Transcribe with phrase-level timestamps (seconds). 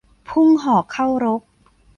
[0.29, 1.41] พุ่งหอกเข้ารก